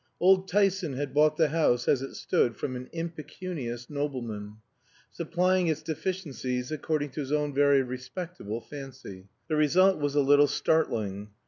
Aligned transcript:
Old 0.19 0.47
Tyson 0.47 0.93
had 0.93 1.13
bought 1.13 1.37
the 1.37 1.49
house 1.49 1.87
as 1.87 2.01
it 2.01 2.15
stood 2.15 2.55
from 2.57 2.75
an 2.75 2.89
impecunious 2.91 3.87
nobleman, 3.87 4.55
supplying 5.11 5.67
its 5.67 5.83
deficiencies 5.83 6.71
according 6.71 7.11
to 7.11 7.19
his 7.19 7.31
own 7.31 7.53
very 7.53 7.83
respectable 7.83 8.61
fancy. 8.61 9.27
The 9.47 9.57
result 9.57 9.99
was 9.99 10.15
a 10.15 10.21
little 10.21 10.47
startling. 10.47 11.29